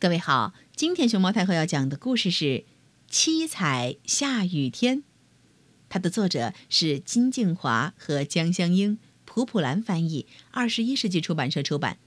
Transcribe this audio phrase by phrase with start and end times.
[0.00, 2.44] 各位好，今天熊猫太后要讲的故事是
[3.08, 4.98] 《七彩下雨天》，
[5.88, 11.98] 它的作者是金静华和江香英，蒲蒲兰翻译，二十一世纪出版社出版。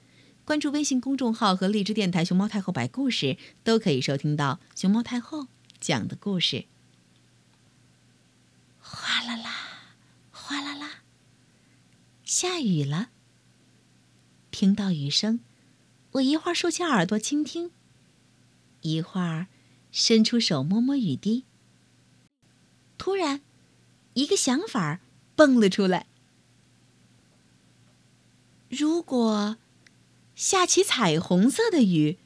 [0.45, 3.35] 关注微信公众号和荔枝电台“熊猫太后摆故事”，
[3.65, 5.47] 都可以收听到熊猫太后
[5.81, 6.67] 讲的故事。
[8.79, 9.53] 哗啦啦，
[10.31, 11.01] 哗啦啦，
[12.23, 13.09] 下雨了。
[14.49, 15.41] 听到雨声，
[16.13, 17.71] 我一会儿竖起耳朵倾听，
[18.81, 19.47] 一会儿
[19.91, 21.45] 伸出手摸摸雨滴。
[22.97, 23.41] 突然，
[24.13, 24.99] 一个想法
[25.35, 26.07] 蹦了出来：
[28.69, 29.57] 如果
[30.35, 32.17] 下起彩虹色的雨，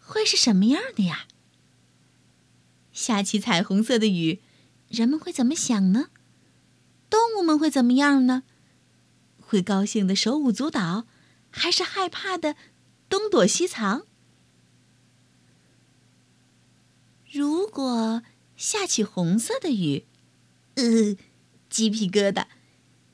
[0.00, 1.26] 会是什么样的呀？
[2.92, 4.40] 下起彩虹色的雨，
[4.88, 6.10] 人们会怎么想呢？
[7.08, 8.42] 动物们会怎么样呢？
[9.40, 11.06] 会高兴的手舞足蹈？
[11.50, 12.54] 还是害怕的，
[13.08, 14.07] 东躲西藏。
[17.30, 18.22] 如果
[18.56, 20.04] 下起红色的雨，
[20.74, 21.16] 呃，
[21.68, 22.46] 鸡皮疙瘩，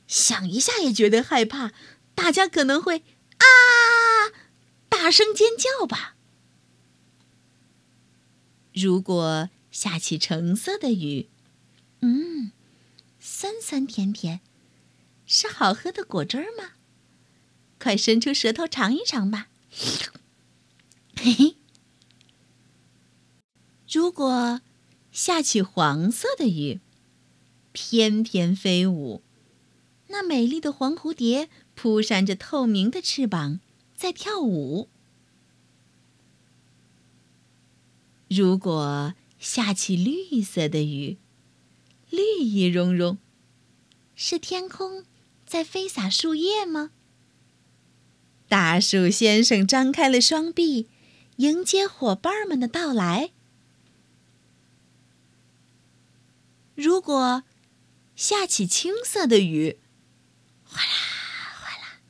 [0.07, 1.73] 想一下也觉得害怕。
[2.15, 2.99] 大家可能会
[3.39, 3.45] 啊，
[4.89, 6.17] 大声尖叫吧。
[8.73, 11.29] 如果下起橙色的雨，
[12.01, 12.53] 嗯，
[13.19, 14.41] 酸酸甜甜，
[15.27, 16.73] 是好喝的果汁吗？
[17.81, 19.49] 快伸出舌头尝一尝吧！
[21.17, 21.57] 嘿嘿。
[23.95, 24.61] 如果
[25.13, 26.81] 下起黄色的雨，
[27.71, 29.23] 翩翩飞舞，
[30.09, 33.61] 那美丽的黄蝴蝶扑扇着透明的翅膀，
[33.95, 34.89] 在跳舞。
[38.29, 41.17] 如果下起绿色的雨，
[42.11, 43.19] 绿意融融，
[44.17, 45.05] 是天空
[45.47, 46.91] 在飞洒树叶吗？
[48.49, 50.89] 大树先生张开了双臂，
[51.37, 53.31] 迎接伙伴们的到来。
[56.75, 57.45] 如果
[58.17, 59.79] 下起青色的雨，
[60.65, 60.89] 哗啦
[61.61, 62.01] 哗啦，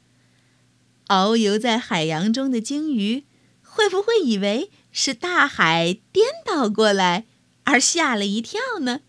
[1.09, 3.25] 遨游在海洋中的鲸鱼
[3.63, 7.27] 会不会以为是大海颠倒过来
[7.65, 9.01] 而吓了一跳呢？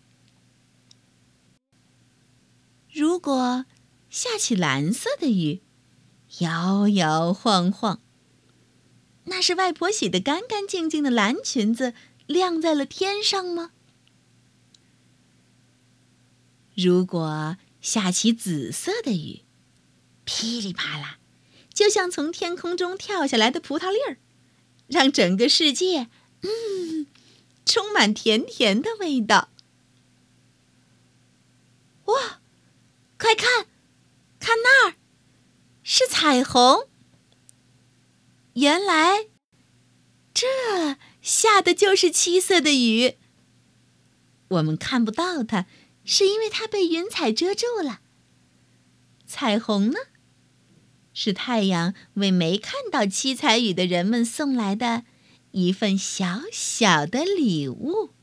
[2.92, 3.66] 如果
[4.10, 5.62] 下起蓝色的雨，
[6.38, 8.00] 摇摇晃晃，
[9.24, 11.94] 那是外婆洗得干干净净的蓝裙子
[12.26, 13.72] 晾在了天上吗？
[16.76, 19.42] 如果下起紫色的雨，
[20.24, 21.18] 噼里啪啦，
[21.72, 24.18] 就像从天空中跳下来的葡萄粒儿，
[24.86, 26.08] 让整个世界，
[26.42, 27.06] 嗯，
[27.64, 29.48] 充满甜甜的味道。
[32.04, 32.40] 哇，
[33.18, 33.66] 快看，
[34.38, 34.94] 看那儿！
[35.82, 36.88] 是彩虹。
[38.54, 39.28] 原来，
[40.34, 43.16] 这下的就是七色的雨。
[44.48, 45.66] 我们看不到它，
[46.06, 48.00] 是因为它被云彩遮住了。
[49.26, 49.98] 彩虹呢，
[51.12, 55.04] 是太阳为没看到七彩雨的人们送来的
[55.50, 58.15] 一份小小的礼物。